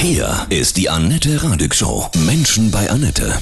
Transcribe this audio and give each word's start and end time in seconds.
Hier 0.00 0.46
ist 0.48 0.76
die 0.76 0.88
Annette 0.88 1.42
Radig 1.42 1.74
Show. 1.74 2.06
Menschen 2.24 2.70
bei 2.70 2.88
Annette. 2.88 3.32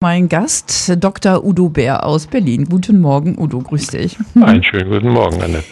Mein 0.00 0.30
Gast, 0.30 0.96
Dr. 0.98 1.44
Udo 1.44 1.68
Bär 1.68 2.06
aus 2.06 2.26
Berlin. 2.26 2.64
Guten 2.64 3.02
Morgen, 3.02 3.38
Udo, 3.38 3.58
grüß 3.58 3.88
dich. 3.88 4.16
Einen 4.40 4.64
schönen 4.64 4.88
guten 4.88 5.10
Morgen, 5.10 5.42
Annette. 5.42 5.64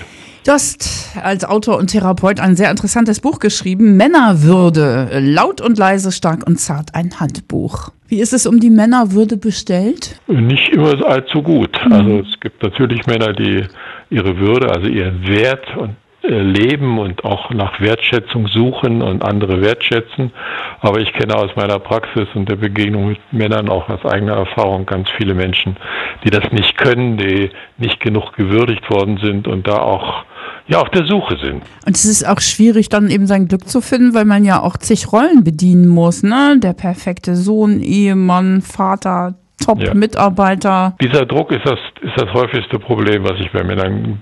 Du 0.44 0.52
hast 0.52 1.16
als 1.22 1.46
Autor 1.46 1.78
und 1.78 1.86
Therapeut 1.86 2.40
ein 2.40 2.56
sehr 2.56 2.70
interessantes 2.70 3.20
Buch 3.20 3.38
geschrieben, 3.38 3.96
Männerwürde, 3.96 5.18
laut 5.18 5.62
und 5.62 5.78
leise, 5.78 6.12
stark 6.12 6.46
und 6.46 6.60
zart, 6.60 6.94
ein 6.94 7.18
Handbuch. 7.18 7.90
Wie 8.06 8.20
ist 8.20 8.34
es 8.34 8.46
um 8.46 8.60
die 8.60 8.70
Männerwürde 8.70 9.38
bestellt? 9.38 10.20
Nicht 10.26 10.68
immer 10.68 11.06
allzu 11.06 11.42
gut. 11.42 11.74
Mhm. 11.86 11.92
Also 11.92 12.18
es 12.20 12.40
gibt 12.40 12.62
natürlich 12.62 13.06
Männer, 13.06 13.32
die 13.32 13.64
ihre 14.10 14.36
Würde, 14.36 14.70
also 14.70 14.88
ihren 14.88 15.26
Wert 15.26 15.74
und 15.78 15.96
leben 16.22 16.98
und 16.98 17.24
auch 17.24 17.50
nach 17.50 17.80
Wertschätzung 17.80 18.48
suchen 18.48 19.02
und 19.02 19.22
andere 19.24 19.60
wertschätzen. 19.60 20.32
Aber 20.80 21.00
ich 21.00 21.12
kenne 21.12 21.36
aus 21.36 21.50
meiner 21.56 21.78
Praxis 21.78 22.28
und 22.34 22.48
der 22.48 22.56
Begegnung 22.56 23.08
mit 23.08 23.18
Männern 23.30 23.68
auch 23.68 23.88
aus 23.88 24.04
eigener 24.04 24.34
Erfahrung 24.34 24.86
ganz 24.86 25.08
viele 25.16 25.34
Menschen, 25.34 25.76
die 26.24 26.30
das 26.30 26.50
nicht 26.52 26.76
können, 26.76 27.16
die 27.18 27.50
nicht 27.76 28.00
genug 28.00 28.32
gewürdigt 28.34 28.90
worden 28.90 29.18
sind 29.22 29.46
und 29.46 29.66
da 29.66 29.78
auch 29.78 30.24
ja 30.66 30.80
auf 30.80 30.90
der 30.90 31.06
Suche 31.06 31.38
sind. 31.42 31.62
Und 31.86 31.96
es 31.96 32.04
ist 32.04 32.28
auch 32.28 32.40
schwierig, 32.40 32.88
dann 32.88 33.10
eben 33.10 33.26
sein 33.26 33.48
Glück 33.48 33.68
zu 33.68 33.80
finden, 33.80 34.14
weil 34.14 34.24
man 34.24 34.44
ja 34.44 34.60
auch 34.60 34.76
zig 34.76 35.12
Rollen 35.12 35.44
bedienen 35.44 35.88
muss, 35.88 36.22
ne? 36.22 36.56
Der 36.62 36.74
perfekte 36.74 37.36
Sohn, 37.36 37.80
Ehemann, 37.80 38.60
Vater, 38.60 39.34
Top-Mitarbeiter. 39.64 40.68
Ja. 40.68 40.94
Dieser 41.00 41.26
Druck 41.26 41.52
ist 41.52 41.64
das, 41.64 41.78
ist 42.02 42.16
das 42.16 42.32
häufigste 42.32 42.78
Problem, 42.78 43.24
was 43.24 43.40
ich 43.40 43.50
bei 43.50 43.64
Männern 43.64 44.20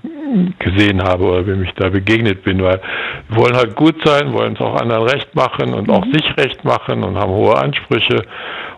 gesehen 0.59 1.01
habe 1.03 1.23
oder 1.23 1.47
wenn 1.47 1.63
ich 1.63 1.73
da 1.73 1.89
begegnet 1.89 2.43
bin, 2.43 2.61
weil 2.61 2.81
wir 3.29 3.37
wollen 3.37 3.55
halt 3.55 3.75
gut 3.75 3.95
sein, 4.05 4.33
wollen 4.33 4.53
es 4.53 4.61
auch 4.61 4.75
anderen 4.75 5.03
recht 5.03 5.33
machen 5.35 5.73
und 5.73 5.87
mhm. 5.87 5.93
auch 5.93 6.05
sich 6.05 6.25
recht 6.37 6.63
machen 6.63 7.03
und 7.03 7.17
haben 7.17 7.31
hohe 7.31 7.55
Ansprüche, 7.55 8.23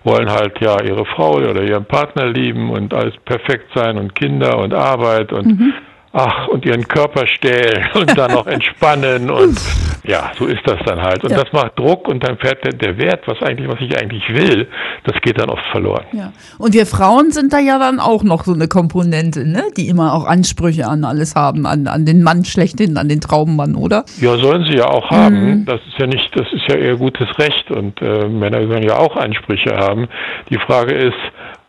wollen 0.03 0.29
halt 0.29 0.59
ja 0.61 0.81
ihre 0.83 1.05
Frau 1.05 1.35
oder 1.35 1.63
ihren 1.63 1.85
Partner 1.85 2.27
lieben 2.27 2.69
und 2.69 2.93
alles 2.93 3.15
perfekt 3.25 3.69
sein 3.75 3.97
und 3.97 4.15
Kinder 4.15 4.57
und 4.57 4.73
Arbeit 4.73 5.31
und 5.33 5.45
mhm 5.45 5.73
ach, 6.13 6.47
und 6.47 6.65
ihren 6.65 6.87
Körper 6.87 7.27
stählen 7.27 7.87
und 7.93 8.17
dann 8.17 8.31
noch 8.33 8.47
entspannen 8.47 9.29
und 9.29 9.59
ja, 10.03 10.31
so 10.37 10.45
ist 10.45 10.61
das 10.65 10.79
dann 10.85 11.01
halt. 11.01 11.23
Und 11.23 11.31
ja. 11.31 11.43
das 11.43 11.53
macht 11.53 11.77
Druck 11.77 12.07
und 12.07 12.23
dann 12.23 12.37
fährt 12.37 12.63
der, 12.65 12.73
der, 12.73 12.97
Wert, 12.97 13.27
was 13.27 13.41
eigentlich, 13.41 13.67
was 13.69 13.79
ich 13.79 13.97
eigentlich 13.97 14.23
will, 14.29 14.67
das 15.03 15.21
geht 15.21 15.39
dann 15.39 15.49
oft 15.49 15.65
verloren. 15.71 16.05
Ja. 16.13 16.31
Und 16.57 16.73
wir 16.73 16.85
Frauen 16.85 17.31
sind 17.31 17.53
da 17.53 17.59
ja 17.59 17.77
dann 17.77 17.99
auch 17.99 18.23
noch 18.23 18.45
so 18.45 18.53
eine 18.53 18.67
Komponente, 18.67 19.45
ne? 19.45 19.63
die 19.77 19.87
immer 19.87 20.13
auch 20.13 20.25
Ansprüche 20.25 20.87
an 20.87 21.03
alles 21.03 21.35
haben, 21.35 21.65
an, 21.65 21.87
an 21.87 22.05
den 22.05 22.23
Mann 22.23 22.45
schlechthin, 22.45 22.97
an 22.97 23.07
den 23.09 23.21
Traummann, 23.21 23.75
oder? 23.75 24.05
Ja, 24.19 24.37
sollen 24.37 24.65
sie 24.65 24.77
ja 24.77 24.87
auch 24.87 25.09
haben. 25.11 25.59
Mhm. 25.59 25.65
Das 25.65 25.79
ist 25.87 25.99
ja 25.99 26.07
nicht, 26.07 26.29
das 26.35 26.47
ist 26.53 26.67
ja 26.67 26.75
ihr 26.75 26.95
gutes 26.97 27.27
Recht 27.37 27.69
und 27.69 28.01
äh, 28.01 28.27
Männer 28.27 28.65
sollen 28.67 28.83
ja 28.83 28.97
auch 28.97 29.15
Ansprüche 29.15 29.77
haben. 29.77 30.07
Die 30.49 30.57
Frage 30.57 30.93
ist, 30.93 31.17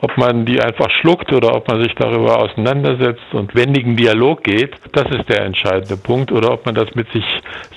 ob 0.01 0.17
man 0.17 0.47
die 0.47 0.61
einfach 0.61 0.91
schluckt 0.91 1.33
oder 1.33 1.55
ob 1.55 1.69
man 1.69 1.83
sich 1.83 1.95
darüber 1.95 2.39
auseinandersetzt 2.41 3.33
und 3.33 3.55
wendigen 3.55 3.97
Dialog 3.97 4.43
geht, 4.43 4.75
das 4.93 5.11
ist 5.11 5.29
der 5.29 5.43
entscheidende 5.45 5.97
Punkt. 5.97 6.33
Oder 6.33 6.53
ob 6.53 6.67
man 6.67 6.75
das 6.75 6.95
mit 6.95 7.11
sich 7.13 7.25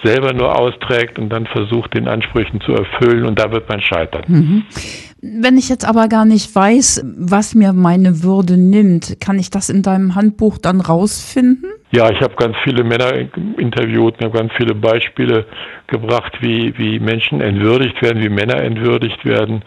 selber 0.04 0.34
nur 0.34 0.58
austrägt 0.58 1.20
und 1.20 1.30
dann 1.30 1.46
versucht, 1.48 1.94
den 1.94 2.08
Ansprüchen 2.08 2.62
zu 2.62 2.74
erfüllen 2.74 3.26
und 3.26 3.40
da 3.40 3.52
wird 3.52 3.68
man 3.68 3.82
scheitern. 3.82 4.24
Mhm. 4.28 4.64
Wenn 5.26 5.58
ich 5.58 5.70
jetzt 5.70 5.88
aber 5.88 6.10
gar 6.10 6.26
nicht 6.26 6.54
weiß, 6.54 7.02
was 7.18 7.56
mir 7.56 7.72
meine 7.72 8.24
Würde 8.24 8.58
nimmt, 8.58 9.22
kann 9.22 9.40
ich 9.40 9.50
das 9.50 9.70
in 9.70 9.82
deinem 9.82 10.16
Handbuch 10.16 10.58
dann 10.58 10.82
rausfinden? 10.82 11.72
Ja, 11.92 12.10
ich 12.10 12.20
habe 12.20 12.36
ganz 12.36 12.58
viele 12.66 12.84
Männer 12.84 13.14
interviewt 13.58 14.16
und 14.18 14.26
habe 14.26 14.38
ganz 14.40 14.52
viele 14.58 14.76
Beispiele 14.76 15.46
gebracht, 15.88 16.34
wie, 16.42 16.78
wie 16.78 17.00
Menschen 17.00 17.40
entwürdigt 17.40 18.02
werden, 18.02 18.22
wie 18.22 18.28
Männer 18.28 18.62
entwürdigt 18.64 19.24
werden. 19.24 19.62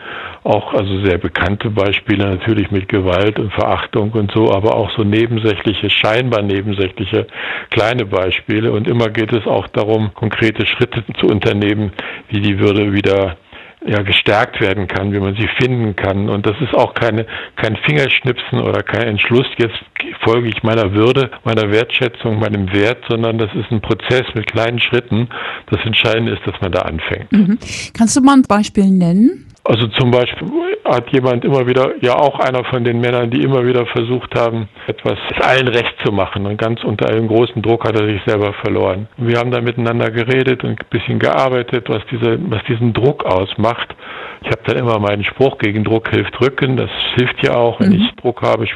Auch 0.44 0.74
also 0.74 1.02
sehr 1.06 1.16
bekannte 1.16 1.70
Beispiele 1.70 2.28
natürlich 2.28 2.70
mit 2.70 2.90
Gewalt 2.90 3.38
und 3.38 3.50
Verachtung 3.54 4.10
und 4.12 4.32
so, 4.32 4.52
aber 4.52 4.74
auch 4.74 4.90
so 4.90 5.04
nebensächliche, 5.04 5.88
scheinbar 5.88 6.42
nebensächliche 6.42 7.28
kleine 7.70 8.04
Beispiele. 8.04 8.72
Und 8.72 8.88
immer 8.88 9.08
geht 9.08 9.32
es 9.32 9.46
auch 9.46 9.68
darum, 9.68 10.12
konkrete 10.12 10.66
Schritte 10.66 11.02
zu 11.18 11.28
unternehmen, 11.28 11.92
wie 12.28 12.40
die 12.40 12.58
Würde 12.58 12.92
wieder 12.92 13.38
ja, 13.84 14.02
gestärkt 14.02 14.60
werden 14.60 14.88
kann, 14.88 15.12
wie 15.12 15.20
man 15.20 15.34
sie 15.36 15.48
finden 15.58 15.94
kann. 15.94 16.28
Und 16.28 16.46
das 16.46 16.56
ist 16.60 16.74
auch 16.74 16.94
keine, 16.94 17.26
kein 17.56 17.76
Fingerschnipsen 17.76 18.60
oder 18.60 18.82
kein 18.82 19.08
Entschluss, 19.08 19.46
jetzt 19.58 19.76
folge 20.24 20.48
ich 20.48 20.62
meiner 20.62 20.92
Würde, 20.92 21.30
meiner 21.44 21.70
Wertschätzung, 21.70 22.38
meinem 22.38 22.72
Wert, 22.72 23.04
sondern 23.08 23.38
das 23.38 23.50
ist 23.54 23.70
ein 23.70 23.80
Prozess 23.80 24.24
mit 24.34 24.46
kleinen 24.46 24.80
Schritten. 24.80 25.28
Das 25.70 25.84
Entscheidende 25.84 26.32
ist, 26.32 26.46
dass 26.46 26.60
man 26.60 26.72
da 26.72 26.82
anfängt. 26.82 27.30
Mhm. 27.32 27.58
Kannst 27.96 28.16
du 28.16 28.20
mal 28.22 28.34
ein 28.34 28.42
Beispiel 28.42 28.90
nennen? 28.90 29.45
Also 29.68 29.88
zum 29.88 30.12
Beispiel 30.12 30.48
hat 30.84 31.10
jemand 31.12 31.44
immer 31.44 31.66
wieder, 31.66 31.94
ja 32.00 32.14
auch 32.14 32.38
einer 32.38 32.64
von 32.64 32.84
den 32.84 33.00
Männern, 33.00 33.30
die 33.30 33.42
immer 33.42 33.66
wieder 33.66 33.84
versucht 33.86 34.38
haben, 34.38 34.68
etwas 34.86 35.18
allen 35.40 35.66
recht 35.66 35.94
zu 36.04 36.12
machen. 36.12 36.46
Und 36.46 36.56
ganz 36.56 36.84
unter 36.84 37.08
einem 37.08 37.26
großen 37.26 37.60
Druck 37.62 37.84
hat 37.84 37.98
er 37.98 38.06
sich 38.06 38.20
selber 38.24 38.52
verloren. 38.52 39.08
Und 39.18 39.26
wir 39.26 39.38
haben 39.38 39.50
da 39.50 39.60
miteinander 39.60 40.10
geredet 40.12 40.62
und 40.62 40.80
ein 40.80 40.86
bisschen 40.90 41.18
gearbeitet, 41.18 41.88
was, 41.88 42.02
diese, 42.10 42.38
was 42.48 42.62
diesen 42.68 42.92
Druck 42.92 43.24
ausmacht. 43.24 43.94
Ich 44.42 44.48
habe 44.48 44.60
dann 44.66 44.76
immer 44.76 45.00
meinen 45.00 45.24
Spruch, 45.24 45.58
gegen 45.58 45.82
Druck 45.82 46.10
hilft 46.10 46.40
Rücken. 46.40 46.76
Das 46.76 46.90
hilft 47.16 47.44
ja 47.44 47.56
auch, 47.56 47.80
wenn 47.80 47.90
mhm. 47.90 48.02
ich 48.02 48.14
Druck 48.22 48.42
habe, 48.42 48.66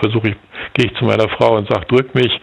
versuche 0.00 0.28
ich, 0.28 0.36
gehe 0.74 0.86
ich 0.86 0.94
zu 0.98 1.06
meiner 1.06 1.28
Frau 1.30 1.56
und 1.56 1.68
sage, 1.68 1.86
drück 1.86 2.14
mich. 2.14 2.38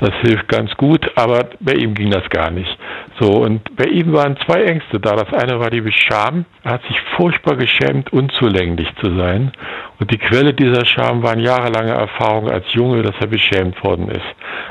Das 0.00 0.12
hilft 0.20 0.48
ganz 0.48 0.76
gut, 0.76 1.10
aber 1.14 1.48
bei 1.60 1.72
ihm 1.72 1.94
ging 1.94 2.10
das 2.10 2.28
gar 2.28 2.50
nicht. 2.50 2.76
So, 3.18 3.30
und 3.42 3.74
bei 3.76 3.84
ihm 3.84 4.12
waren 4.12 4.36
zwei 4.44 4.64
Ängste 4.64 5.00
da. 5.00 5.16
Das 5.16 5.32
eine 5.32 5.58
war 5.58 5.70
die 5.70 5.90
Scham. 5.90 6.44
Er 6.62 6.72
hat 6.72 6.82
sich 6.84 7.00
furchtbar 7.16 7.56
geschämt, 7.56 8.12
unzulänglich 8.12 8.88
zu 8.96 9.16
sein. 9.16 9.52
Und 9.98 10.10
die 10.10 10.18
Quelle 10.18 10.52
dieser 10.52 10.84
Scham 10.84 11.22
waren 11.22 11.40
jahrelange 11.40 11.92
Erfahrungen 11.92 12.50
als 12.50 12.72
Junge, 12.74 13.02
dass 13.02 13.14
er 13.18 13.28
beschämt 13.28 13.82
worden 13.82 14.08
ist. 14.08 14.26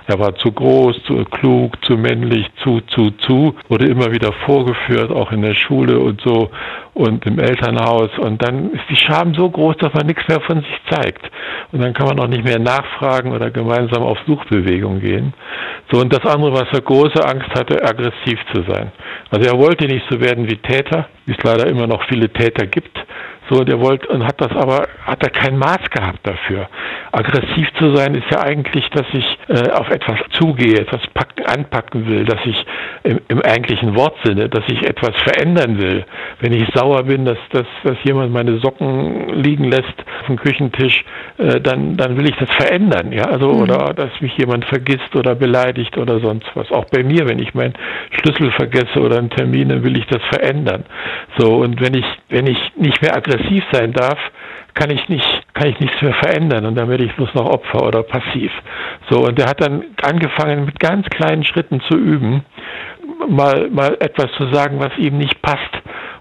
Er 0.07 0.19
war 0.19 0.35
zu 0.35 0.51
groß, 0.51 1.01
zu 1.03 1.25
klug, 1.25 1.83
zu 1.83 1.97
männlich, 1.97 2.45
zu, 2.63 2.81
zu, 2.81 3.09
zu, 3.11 3.55
wurde 3.67 3.87
immer 3.87 4.11
wieder 4.11 4.31
vorgeführt, 4.45 5.11
auch 5.11 5.31
in 5.31 5.41
der 5.41 5.55
Schule 5.55 5.99
und 5.99 6.21
so 6.21 6.51
und 6.93 7.25
im 7.25 7.39
Elternhaus. 7.39 8.09
Und 8.19 8.43
dann 8.43 8.71
ist 8.71 8.83
die 8.89 8.95
Scham 8.95 9.33
so 9.33 9.49
groß, 9.49 9.77
dass 9.77 9.93
man 9.93 10.05
nichts 10.05 10.27
mehr 10.27 10.41
von 10.41 10.61
sich 10.61 10.79
zeigt. 10.91 11.29
Und 11.71 11.81
dann 11.81 11.93
kann 11.93 12.07
man 12.07 12.19
auch 12.19 12.27
nicht 12.27 12.43
mehr 12.43 12.59
nachfragen 12.59 13.31
oder 13.31 13.49
gemeinsam 13.49 14.03
auf 14.03 14.19
Suchbewegung 14.27 14.99
gehen. 14.99 15.33
So, 15.91 15.99
und 15.99 16.13
das 16.13 16.25
andere, 16.25 16.53
was 16.53 16.71
er 16.71 16.81
große 16.81 17.23
Angst 17.25 17.49
hatte, 17.55 17.83
aggressiv 17.83 18.39
zu 18.53 18.63
sein. 18.67 18.91
Also 19.31 19.49
er 19.49 19.57
wollte 19.57 19.87
nicht 19.87 20.05
so 20.09 20.21
werden 20.21 20.47
wie 20.49 20.57
Täter, 20.57 21.07
wie 21.25 21.33
es 21.33 21.43
leider 21.43 21.67
immer 21.67 21.87
noch 21.87 22.03
viele 22.07 22.29
Täter 22.29 22.67
gibt, 22.67 22.97
so, 23.50 23.63
der 23.63 23.79
wollte 23.79 24.07
und 24.07 24.25
hat 24.25 24.41
das 24.41 24.51
aber, 24.51 24.88
hat 25.06 25.23
er 25.23 25.29
kein 25.29 25.57
Maß 25.57 25.89
gehabt 25.91 26.19
dafür. 26.23 26.67
Aggressiv 27.11 27.67
zu 27.79 27.95
sein 27.95 28.16
ist 28.16 28.29
ja 28.31 28.41
eigentlich, 28.41 28.89
dass 28.89 29.06
ich 29.13 29.38
äh, 29.47 29.72
auf 29.72 29.89
etwas 29.89 30.19
zugehe, 30.31 30.79
etwas 30.79 31.01
packen, 31.13 31.45
anpacken 31.45 32.07
will, 32.07 32.25
dass 32.25 32.39
ich 32.45 32.66
im, 33.03 33.22
im 33.28 33.41
eigentlichen 33.41 33.95
Wortsinne, 33.95 34.50
dass 34.50 34.63
ich 34.67 34.84
etwas 34.85 35.16
verändern 35.23 35.78
will. 35.78 36.05
Wenn 36.39 36.53
ich 36.53 36.67
sauer 36.73 37.03
bin, 37.03 37.23
dass, 37.25 37.38
dass, 37.51 37.67
dass 37.84 37.97
jemand 38.03 38.34
meine 38.34 38.57
Socken 38.57 39.29
liegen 39.41 39.66
lässt 39.66 39.95
auf 40.22 40.28
dem 40.28 40.38
Küchentisch, 40.38 41.05
äh, 41.38 41.61
dann, 41.61 41.95
dann 41.95 42.17
will 42.17 42.28
ich 42.28 42.35
das 42.35 42.50
verändern, 42.51 43.11
ja, 43.11 43.25
also, 43.25 43.53
mhm. 43.53 43.61
oder 43.61 43.94
dass 43.94 44.09
mich 44.19 44.35
jemand 44.38 44.66
vergisst 44.66 45.16
oder 45.16 45.35
beleidigt 45.35 45.97
oder 45.97 46.19
sonst 46.19 46.47
was. 46.55 46.72
Auch 46.72 46.85
bei 46.85 47.03
mir, 47.03 47.29
wenn 47.29 47.39
ich 47.39 47.53
meinen 47.53 47.75
Schlüssel 48.11 48.51
vergesse 48.51 49.00
oder 49.00 49.19
einen 49.19 49.29
Termin, 49.29 49.69
dann 49.69 49.84
will 49.84 49.97
ich 49.97 50.05
das 50.07 50.22
verändern. 50.23 50.84
So, 51.38 51.57
und 51.57 51.79
wenn 51.81 51.94
ich, 51.94 52.05
wenn 52.29 52.47
ich 52.47 52.57
nicht 52.75 53.01
mehr 53.01 53.16
aggressiv 53.16 53.34
aggressiv 53.35 53.63
sein 53.72 53.94
darf, 53.94 54.19
kann 54.73 54.90
ich 54.90 55.07
nicht, 55.07 55.25
kann 55.53 55.69
ich 55.69 55.79
nichts 55.79 56.01
mehr 56.01 56.13
verändern 56.13 56.66
und 56.66 56.75
dann 56.75 56.90
werde 56.90 57.06
ich 57.06 57.16
bloß 57.16 57.34
noch 57.34 57.46
Opfer 57.46 57.88
oder 57.88 58.03
passiv. 58.03 58.51
So, 59.09 59.25
und 59.25 59.40
er 59.40 59.47
hat 59.47 59.62
dann 59.62 59.84
angefangen, 60.01 60.66
mit 60.66 60.79
ganz 60.79 61.07
kleinen 61.09 61.44
Schritten 61.44 61.79
zu 61.81 61.97
üben, 61.97 62.44
mal, 63.29 63.69
mal 63.69 63.97
etwas 64.00 64.31
zu 64.34 64.53
sagen, 64.53 64.79
was 64.79 64.97
ihm 64.97 65.18
nicht 65.18 65.41
passt. 65.41 65.72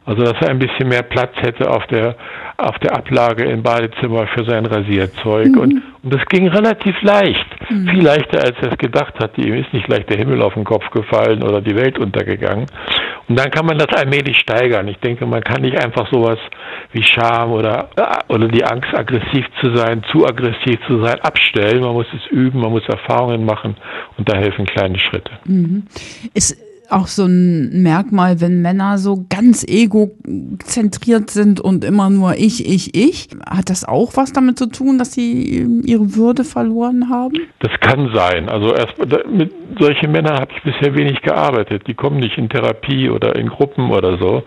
Also, 0.07 0.23
dass 0.23 0.35
er 0.43 0.51
ein 0.51 0.59
bisschen 0.59 0.89
mehr 0.89 1.03
Platz 1.03 1.33
hätte 1.37 1.71
auf 1.71 1.87
der, 1.87 2.17
auf 2.59 2.79
der 2.81 2.95
Ablage 2.95 3.45
im 3.45 3.63
Badezimmer 3.63 4.27
für 4.27 4.45
sein 4.45 4.67
Rasierzeug. 4.67 5.49
Mhm. 5.49 5.59
Und, 5.59 5.83
und 6.03 6.15
das 6.15 6.25
ging 6.27 6.47
relativ 6.49 7.01
leicht. 7.01 7.47
Mhm. 7.71 7.89
Viel 7.89 8.03
leichter, 8.05 8.45
als 8.45 8.57
er 8.61 8.73
es 8.73 8.79
gedacht 8.79 9.15
hatte. 9.19 9.41
Ihm 9.41 9.55
ist 9.55 9.73
nicht 9.73 9.87
gleich 9.87 10.05
der 10.07 10.19
Himmel 10.19 10.43
auf 10.43 10.55
den 10.55 10.65
Kopf 10.65 10.91
gefallen 10.91 11.43
oder 11.43 11.63
die 11.63 11.75
Welt 11.75 11.99
untergegangen. 11.99 12.67
Und 13.29 13.39
dann 13.39 13.51
kann 13.51 13.65
man 13.65 13.79
das 13.79 13.89
allmählich 13.89 14.39
steigern. 14.39 14.87
Ich 14.89 14.99
denke, 14.99 15.25
man 15.25 15.43
kann 15.43 15.63
nicht 15.63 15.83
einfach 15.83 16.11
sowas 16.13 16.39
wie 16.93 17.03
Scham 17.03 17.53
oder, 17.53 17.89
oder 18.29 18.49
die 18.49 18.63
Angst, 18.63 18.93
aggressiv 18.93 19.47
zu 19.63 19.75
sein, 19.75 20.03
zu 20.13 20.27
aggressiv 20.27 20.79
zu 20.87 21.03
sein, 21.03 21.19
abstellen. 21.21 21.81
Man 21.81 21.95
muss 21.95 22.07
es 22.15 22.31
üben, 22.31 22.61
man 22.61 22.73
muss 22.73 22.87
Erfahrungen 22.87 23.47
machen 23.47 23.77
und 24.19 24.29
da 24.29 24.37
helfen 24.37 24.67
kleine 24.67 24.99
Schritte. 24.99 25.31
Mhm. 25.47 25.85
Ist 26.35 26.74
auch 26.95 27.07
so 27.07 27.25
ein 27.25 27.83
Merkmal, 27.83 28.41
wenn 28.41 28.63
Männer 28.63 28.99
so 28.99 29.27
ganz 29.29 29.65
egozentriert 29.67 31.31
sind 31.31 31.61
und 31.61 31.85
immer 31.85 32.11
nur 32.11 32.35
ich, 32.37 32.67
ich, 32.67 32.95
ich. 32.95 33.29
Hat 33.49 33.71
das 33.71 33.85
auch 33.85 34.13
was 34.17 34.33
damit 34.33 34.59
zu 34.59 34.67
tun, 34.67 34.99
dass 34.99 35.13
sie 35.13 35.67
ihre 35.85 36.17
Würde 36.17 36.45
verloren 36.45 37.11
haben? 37.11 37.35
Das 37.61 37.73
kann 37.81 38.11
sein. 38.15 38.49
Also 38.49 38.75
erst 38.75 38.95
mit, 39.31 39.53
solche 39.79 40.09
Männer 40.09 40.35
habe 40.35 40.53
ich 40.57 40.63
bisher 40.63 40.95
wenig 40.95 41.21
gearbeitet. 41.23 41.87
Die 41.87 41.95
kommen 41.95 42.19
nicht 42.19 42.39
in 42.39 42.49
Therapie 42.49 43.11
oder 43.11 43.37
in 43.37 43.49
Gruppen 43.49 43.91
oder 43.91 44.17
so. 44.19 44.43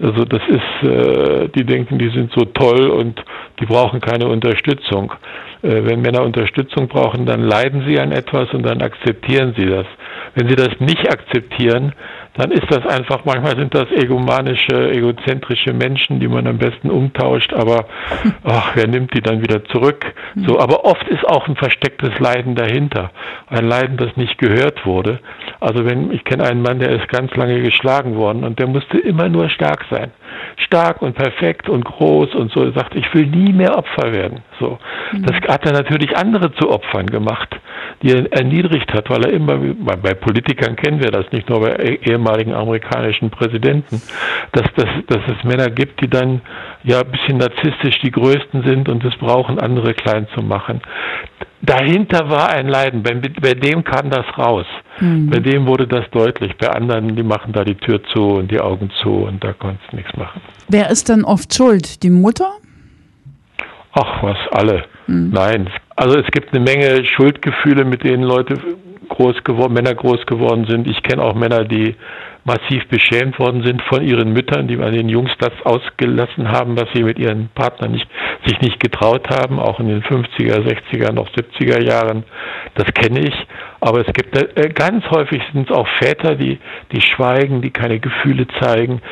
Also 0.00 0.24
das 0.24 0.42
ist, 0.48 0.88
äh, 0.88 1.48
die 1.48 1.64
denken, 1.64 1.98
die 1.98 2.10
sind 2.10 2.32
so 2.34 2.44
toll 2.44 2.88
und 2.88 3.22
die 3.60 3.66
brauchen 3.66 4.00
keine 4.00 4.26
Unterstützung. 4.28 5.12
Äh, 5.62 5.84
wenn 5.84 6.00
Männer 6.00 6.22
Unterstützung 6.22 6.88
brauchen, 6.88 7.26
dann 7.26 7.42
leiden 7.42 7.84
sie 7.86 7.98
an 7.98 8.12
etwas 8.12 8.52
und 8.52 8.64
dann 8.64 8.82
akzeptieren 8.82 9.54
sie 9.56 9.66
das. 9.66 9.86
Wenn 10.34 10.48
sie 10.48 10.56
das 10.56 10.70
nicht 10.78 11.10
akzeptieren, 11.10 11.92
dann 12.34 12.50
ist 12.50 12.64
das 12.70 12.86
einfach, 12.86 13.24
manchmal 13.24 13.56
sind 13.56 13.74
das 13.74 13.90
egomanische, 13.90 14.90
egozentrische 14.90 15.74
Menschen, 15.74 16.18
die 16.18 16.28
man 16.28 16.46
am 16.46 16.56
besten 16.56 16.90
umtauscht, 16.90 17.52
aber 17.52 17.84
ach, 18.44 18.72
wer 18.74 18.88
nimmt 18.88 19.12
die 19.14 19.20
dann 19.20 19.42
wieder 19.42 19.64
zurück? 19.66 20.06
So, 20.46 20.58
aber 20.58 20.86
oft 20.86 21.06
ist 21.08 21.26
auch 21.28 21.46
ein 21.46 21.56
verstecktes 21.56 22.18
Leiden 22.18 22.54
dahinter. 22.54 23.10
Ein 23.48 23.66
Leiden, 23.66 23.98
das 23.98 24.16
nicht 24.16 24.38
gehört 24.38 24.86
wurde. 24.86 25.20
Also 25.60 25.84
wenn, 25.84 26.10
ich 26.10 26.24
kenne 26.24 26.44
einen 26.44 26.62
Mann, 26.62 26.78
der 26.78 26.90
ist 26.90 27.08
ganz 27.08 27.34
lange 27.36 27.60
geschlagen 27.60 28.16
worden 28.16 28.44
und 28.44 28.58
der 28.58 28.66
musste 28.66 28.98
immer 28.98 29.28
nur 29.28 29.50
stark 29.50 29.84
sein. 29.90 30.10
Stark 30.56 31.02
und 31.02 31.14
perfekt 31.14 31.68
und 31.68 31.84
groß 31.84 32.34
und 32.34 32.50
so. 32.52 32.64
Er 32.64 32.72
sagt, 32.72 32.94
ich 32.94 33.12
will 33.14 33.26
nie 33.26 33.52
mehr 33.52 33.76
Opfer 33.76 34.12
werden. 34.12 34.42
So. 34.58 34.78
Das 35.12 35.36
hat 35.48 35.66
er 35.66 35.72
natürlich 35.72 36.16
andere 36.16 36.52
zu 36.54 36.70
Opfern 36.70 37.06
gemacht, 37.06 37.54
die 38.02 38.10
er 38.10 38.32
erniedrigt 38.32 38.92
hat, 38.92 39.08
weil 39.10 39.24
er 39.24 39.32
immer, 39.32 39.56
bei 39.56 40.14
Politikern 40.14 40.76
kennen 40.76 41.02
wir 41.02 41.10
das, 41.10 41.30
nicht 41.32 41.48
nur 41.48 41.60
bei 41.60 41.98
ehemaligen 42.02 42.52
amerikanischen 42.52 43.30
Präsidenten, 43.30 44.02
dass, 44.52 44.66
dass, 44.74 44.88
dass 45.06 45.36
es 45.36 45.44
Männer 45.44 45.70
gibt, 45.70 46.02
die 46.02 46.08
dann 46.08 46.40
ja 46.82 47.00
ein 47.00 47.10
bisschen 47.10 47.38
narzisstisch 47.38 48.00
die 48.00 48.10
Größten 48.10 48.64
sind 48.64 48.88
und 48.88 49.04
es 49.04 49.16
brauchen, 49.16 49.58
andere 49.58 49.94
klein 49.94 50.26
zu 50.34 50.42
machen. 50.42 50.80
Dahinter 51.60 52.28
war 52.28 52.50
ein 52.50 52.66
Leiden, 52.66 53.04
bei, 53.04 53.14
bei 53.40 53.54
dem 53.54 53.84
kam 53.84 54.10
das 54.10 54.26
raus. 54.36 54.66
Mhm. 54.98 55.30
Bei 55.30 55.38
dem 55.38 55.66
wurde 55.66 55.86
das 55.86 56.10
deutlich. 56.10 56.56
Bei 56.58 56.70
anderen, 56.70 57.14
die 57.14 57.22
machen 57.22 57.52
da 57.52 57.64
die 57.64 57.76
Tür 57.76 58.02
zu 58.12 58.34
und 58.34 58.50
die 58.50 58.60
Augen 58.60 58.90
zu 59.00 59.10
und 59.10 59.42
da 59.44 59.52
konntest 59.52 59.92
du 59.92 59.96
nichts 59.96 60.16
machen. 60.16 60.40
Wer 60.68 60.90
ist 60.90 61.08
denn 61.08 61.24
oft 61.24 61.54
schuld? 61.54 62.02
Die 62.02 62.10
Mutter? 62.10 62.50
Ach, 63.92 64.22
was, 64.22 64.38
alle. 64.50 64.84
Mhm. 65.06 65.30
Nein. 65.32 65.70
Also 66.02 66.18
es 66.18 66.26
gibt 66.32 66.52
eine 66.52 66.64
Menge 66.64 67.04
Schuldgefühle, 67.04 67.84
mit 67.84 68.02
denen 68.02 68.24
Leute 68.24 68.58
groß 69.08 69.44
geworden, 69.44 69.72
Männer 69.72 69.94
groß 69.94 70.26
geworden 70.26 70.66
sind. 70.68 70.90
Ich 70.90 71.00
kenne 71.04 71.22
auch 71.22 71.36
Männer, 71.36 71.62
die 71.62 71.94
massiv 72.42 72.88
beschämt 72.88 73.38
worden 73.38 73.62
sind 73.62 73.80
von 73.82 74.02
ihren 74.02 74.32
Müttern, 74.32 74.66
die 74.66 74.76
an 74.78 74.92
den 74.92 75.08
Jungs 75.08 75.30
das 75.38 75.52
ausgelassen 75.62 76.50
haben, 76.50 76.76
was 76.76 76.88
sie 76.92 77.04
mit 77.04 77.20
ihren 77.20 77.50
Partnern 77.54 77.92
nicht, 77.92 78.08
sich 78.44 78.60
nicht 78.60 78.80
getraut 78.80 79.30
haben, 79.30 79.60
auch 79.60 79.78
in 79.78 79.86
den 79.86 80.02
50er, 80.02 80.66
60er, 80.66 81.12
noch 81.12 81.28
70er 81.28 81.80
Jahren. 81.80 82.24
Das 82.74 82.92
kenne 82.94 83.20
ich. 83.20 83.46
Aber 83.78 84.00
es 84.00 84.12
gibt 84.12 84.36
äh, 84.36 84.70
ganz 84.70 85.08
häufig 85.08 85.40
sind 85.52 85.70
es 85.70 85.76
auch 85.76 85.86
Väter, 86.00 86.34
die, 86.34 86.58
die 86.90 87.00
schweigen, 87.00 87.62
die 87.62 87.70
keine 87.70 88.00
Gefühle 88.00 88.48
zeigen 88.60 89.02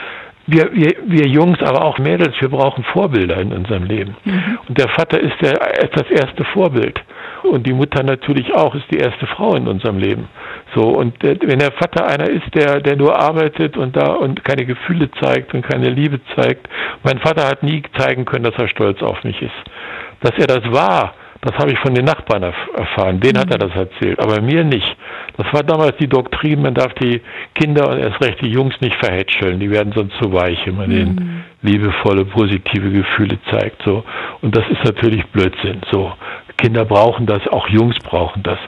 wir, 0.51 0.71
wir, 0.73 0.95
wir 1.07 1.27
Jungs, 1.27 1.61
aber 1.63 1.85
auch 1.85 1.99
Mädels, 1.99 2.35
wir 2.41 2.49
brauchen 2.49 2.85
Vorbilder 2.85 3.39
in 3.41 3.53
unserem 3.53 3.85
Leben. 3.85 4.17
Mhm. 4.25 4.59
Und 4.69 4.79
der 4.79 4.89
Vater 4.89 5.21
ist, 5.21 5.41
der, 5.41 5.55
ist 5.83 5.97
das 5.97 6.11
erste 6.11 6.45
Vorbild. 6.45 7.01
Und 7.43 7.67
die 7.67 7.73
Mutter 7.73 8.03
natürlich 8.03 8.53
auch, 8.55 8.75
ist 8.75 8.85
die 8.91 8.99
erste 8.99 9.27
Frau 9.27 9.55
in 9.55 9.67
unserem 9.67 9.99
Leben. 9.99 10.29
So, 10.75 10.83
und 10.83 11.23
der, 11.23 11.37
wenn 11.43 11.59
der 11.59 11.73
Vater 11.73 12.07
einer 12.07 12.29
ist, 12.29 12.55
der, 12.55 12.81
der 12.81 12.97
nur 12.97 13.19
arbeitet 13.19 13.77
und 13.77 13.97
da 13.97 14.13
und 14.13 14.45
keine 14.45 14.67
Gefühle 14.67 15.11
zeigt 15.21 15.55
und 15.55 15.63
keine 15.63 15.89
Liebe 15.89 16.21
zeigt, 16.37 16.69
mein 17.03 17.19
Vater 17.19 17.49
hat 17.49 17.63
nie 17.63 17.83
zeigen 17.97 18.25
können, 18.25 18.45
dass 18.45 18.59
er 18.59 18.69
stolz 18.69 19.03
auf 19.03 19.25
mich 19.25 19.41
ist. 19.41 19.53
Dass 20.21 20.33
er 20.39 20.47
das 20.47 20.71
war, 20.71 21.15
das 21.43 21.55
habe 21.57 21.73
ich 21.73 21.79
von 21.79 21.95
den 21.95 22.05
Nachbarn 22.05 22.43
erfahren. 22.43 23.21
Den 23.21 23.37
mhm. 23.37 23.39
hat 23.39 23.51
er 23.51 23.59
das 23.59 23.75
erzählt, 23.75 24.19
aber 24.19 24.41
mir 24.43 24.65
nicht. 24.65 24.97
Das 25.37 25.53
war 25.53 25.63
damals 25.63 25.97
die 25.97 26.09
Doktrin, 26.09 26.61
man 26.63 26.75
darf 26.75 26.93
die 26.95 27.23
Kinder 27.55 27.89
und 27.89 27.99
erst 27.99 28.23
recht 28.23 28.41
die 28.43 28.51
Jungs 28.51 28.75
nicht 28.81 28.97
verhätscheln. 28.97 29.59
Die 29.59 29.71
werden 29.71 29.93
sonst 29.95 30.17
zu 30.21 30.33
weich, 30.33 30.59
wenn 30.67 30.77
man 30.77 30.91
mhm. 30.91 30.95
denen 30.95 31.45
liebevolle, 31.63 32.25
positive 32.25 32.91
Gefühle 32.91 33.39
zeigt. 33.51 33.83
So. 33.85 34.05
Und 34.43 34.57
das 34.57 34.65
ist 34.71 34.85
natürlich 34.85 35.25
Blödsinn. 35.27 35.81
So. 35.91 36.13
Kinder 36.57 36.85
brauchen 36.85 37.25
das, 37.27 37.47
auch 37.49 37.69
Jungs 37.69 37.97
brauchen 38.01 38.43
das. 38.43 38.59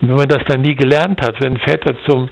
Und 0.00 0.08
wenn 0.08 0.16
man 0.16 0.28
das 0.28 0.44
dann 0.46 0.62
nie 0.62 0.74
gelernt 0.74 1.22
hat, 1.22 1.40
wenn 1.40 1.56
Väter 1.58 1.94
zum, 2.06 2.28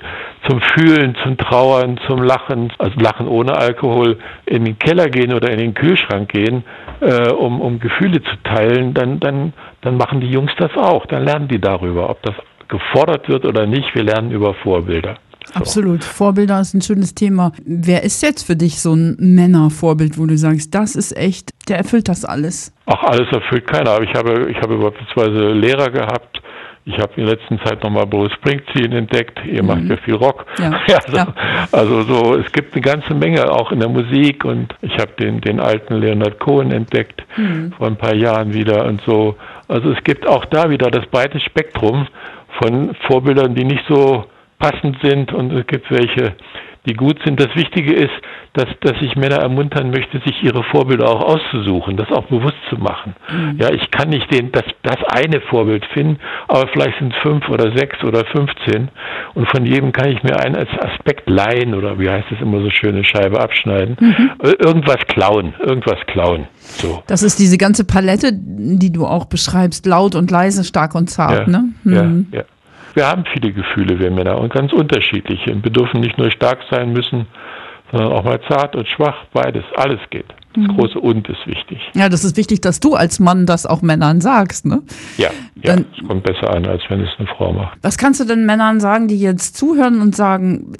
zum 0.47 0.61
Fühlen, 0.61 1.15
zum 1.23 1.37
Trauern, 1.37 1.99
zum 2.07 2.21
Lachen, 2.21 2.71
also 2.77 2.99
Lachen 2.99 3.27
ohne 3.27 3.55
Alkohol, 3.55 4.17
in 4.45 4.65
den 4.65 4.77
Keller 4.79 5.09
gehen 5.09 5.33
oder 5.33 5.51
in 5.51 5.59
den 5.59 5.73
Kühlschrank 5.73 6.29
gehen, 6.29 6.63
äh, 7.01 7.29
um, 7.31 7.61
um 7.61 7.79
Gefühle 7.79 8.21
zu 8.21 8.35
teilen, 8.43 8.93
dann, 8.93 9.19
dann, 9.19 9.53
dann 9.81 9.97
machen 9.97 10.21
die 10.21 10.29
Jungs 10.29 10.51
das 10.57 10.71
auch. 10.75 11.05
Dann 11.07 11.25
lernen 11.25 11.47
die 11.47 11.59
darüber, 11.59 12.09
ob 12.09 12.21
das 12.23 12.35
gefordert 12.67 13.29
wird 13.29 13.45
oder 13.45 13.65
nicht. 13.65 13.93
Wir 13.95 14.03
lernen 14.03 14.31
über 14.31 14.53
Vorbilder. 14.55 15.17
So. 15.45 15.53
Absolut. 15.59 16.03
Vorbilder 16.03 16.59
ist 16.59 16.73
ein 16.73 16.81
schönes 16.81 17.13
Thema. 17.13 17.51
Wer 17.65 18.03
ist 18.03 18.23
jetzt 18.23 18.45
für 18.45 18.55
dich 18.55 18.81
so 18.81 18.95
ein 18.95 19.15
Männervorbild, 19.19 20.17
wo 20.17 20.25
du 20.25 20.37
sagst, 20.37 20.73
das 20.73 20.95
ist 20.95 21.15
echt, 21.15 21.51
der 21.69 21.77
erfüllt 21.77 22.09
das 22.09 22.25
alles? 22.25 22.73
Ach, 22.87 23.03
alles 23.03 23.31
erfüllt 23.31 23.67
keiner. 23.67 23.91
Aber 23.91 24.03
ich 24.03 24.13
habe, 24.15 24.49
ich 24.49 24.57
habe 24.57 24.77
beispielsweise 24.77 25.53
Lehrer 25.53 25.91
gehabt, 25.91 26.41
ich 26.87 26.99
habe 26.99 27.13
in 27.15 27.25
der 27.25 27.35
letzten 27.35 27.59
Zeit 27.59 27.83
nochmal 27.83 28.05
Bruce 28.05 28.31
Springsteen 28.33 28.91
entdeckt. 28.91 29.39
Ihr 29.43 29.63
mhm. 29.63 29.67
macht 29.67 29.83
ja 29.85 29.97
viel 29.97 30.13
Rock. 30.13 30.45
Ja. 30.59 30.71
also, 31.05 31.17
ja. 31.17 31.27
also, 31.71 32.01
so, 32.03 32.35
es 32.35 32.51
gibt 32.51 32.73
eine 32.73 32.81
ganze 32.81 33.15
Menge 33.15 33.51
auch 33.51 33.71
in 33.71 33.79
der 33.79 33.89
Musik 33.89 34.45
und 34.45 34.73
ich 34.81 34.93
habe 34.99 35.11
den, 35.19 35.41
den 35.41 35.59
alten 35.59 35.95
Leonard 35.95 36.39
Cohen 36.39 36.71
entdeckt 36.71 37.23
mhm. 37.37 37.73
vor 37.75 37.87
ein 37.87 37.97
paar 37.97 38.13
Jahren 38.13 38.53
wieder 38.53 38.85
und 38.85 39.01
so. 39.01 39.35
Also 39.67 39.91
es 39.91 40.03
gibt 40.03 40.27
auch 40.27 40.45
da 40.45 40.69
wieder 40.69 40.91
das 40.91 41.07
breite 41.07 41.39
Spektrum 41.39 42.07
von 42.61 42.93
Vorbildern, 43.07 43.55
die 43.55 43.65
nicht 43.65 43.83
so 43.87 44.25
passend 44.59 44.97
sind 45.01 45.33
und 45.33 45.51
es 45.53 45.65
gibt 45.67 45.89
welche, 45.89 46.33
die 46.85 46.93
gut 46.93 47.19
sind. 47.25 47.39
Das 47.39 47.55
Wichtige 47.55 47.93
ist, 47.93 48.13
dass, 48.53 48.67
dass 48.81 49.01
ich 49.01 49.15
Männer 49.15 49.37
ermuntern 49.37 49.89
möchte, 49.91 50.19
sich 50.19 50.41
ihre 50.43 50.63
Vorbilder 50.63 51.09
auch 51.09 51.21
auszusuchen, 51.21 51.97
das 51.97 52.09
auch 52.11 52.25
bewusst 52.25 52.57
zu 52.69 52.77
machen. 52.77 53.15
Mhm. 53.29 53.57
Ja, 53.59 53.69
ich 53.71 53.91
kann 53.91 54.09
nicht 54.09 54.31
den, 54.33 54.51
das, 54.51 54.63
das 54.83 54.97
eine 55.09 55.41
Vorbild 55.41 55.85
finden, 55.93 56.19
aber 56.47 56.67
vielleicht 56.69 56.97
sind 56.99 57.13
es 57.13 57.21
fünf 57.21 57.49
oder 57.49 57.75
sechs 57.75 58.03
oder 58.03 58.25
fünfzehn 58.25 58.89
und 59.33 59.49
von 59.49 59.65
jedem 59.65 59.91
kann 59.91 60.09
ich 60.09 60.23
mir 60.23 60.39
einen 60.39 60.55
als 60.55 60.69
Aspekt 60.79 61.29
leihen 61.29 61.73
oder 61.73 61.99
wie 61.99 62.09
heißt 62.09 62.27
es 62.31 62.41
immer 62.41 62.61
so 62.61 62.69
schöne 62.69 63.03
Scheibe 63.03 63.39
abschneiden, 63.39 63.97
mhm. 63.99 64.31
irgendwas 64.59 65.05
klauen, 65.07 65.53
irgendwas 65.59 65.99
klauen. 66.07 66.47
So. 66.57 67.03
Das 67.07 67.23
ist 67.23 67.39
diese 67.39 67.57
ganze 67.57 67.85
Palette, 67.85 68.31
die 68.33 68.91
du 68.91 69.05
auch 69.05 69.25
beschreibst, 69.25 69.85
laut 69.85 70.15
und 70.15 70.31
leise, 70.31 70.63
stark 70.63 70.95
und 70.95 71.09
zart, 71.09 71.47
ja, 71.47 71.51
ne? 71.51 71.69
Mhm. 71.83 72.27
Ja, 72.31 72.39
ja. 72.39 72.45
Wir 72.95 73.07
haben 73.07 73.25
viele 73.31 73.51
Gefühle, 73.51 73.99
wir 73.99 74.09
Männer, 74.09 74.39
und 74.39 74.53
ganz 74.53 74.73
unterschiedliche. 74.73 75.61
Wir 75.61 75.71
dürfen 75.71 75.99
nicht 75.99 76.17
nur 76.17 76.31
stark 76.31 76.59
sein 76.71 76.93
müssen, 76.93 77.27
sondern 77.91 78.11
auch 78.11 78.23
mal 78.23 78.39
zart 78.47 78.75
und 78.75 78.87
schwach, 78.87 79.25
beides, 79.33 79.63
alles 79.75 79.99
geht. 80.09 80.25
Das 80.53 80.63
mhm. 80.63 80.77
große 80.77 80.99
Und 80.99 81.27
ist 81.27 81.45
wichtig. 81.45 81.79
Ja, 81.93 82.07
das 82.07 82.23
ist 82.23 82.37
wichtig, 82.37 82.61
dass 82.61 82.79
du 82.79 82.95
als 82.95 83.19
Mann 83.19 83.45
das 83.45 83.65
auch 83.65 83.81
Männern 83.81 84.21
sagst, 84.21 84.65
ne? 84.65 84.81
Ja, 85.17 85.29
ja, 85.55 85.75
Dann, 85.75 85.85
es 85.93 86.07
kommt 86.07 86.23
besser 86.23 86.55
an, 86.55 86.65
als 86.65 86.81
wenn 86.87 87.01
es 87.01 87.09
eine 87.17 87.27
Frau 87.27 87.51
macht. 87.51 87.77
Was 87.81 87.97
kannst 87.97 88.21
du 88.21 88.23
denn 88.23 88.45
Männern 88.45 88.79
sagen, 88.79 89.09
die 89.09 89.19
jetzt 89.19 89.57
zuhören 89.57 90.01
und 90.01 90.15
sagen, 90.15 90.73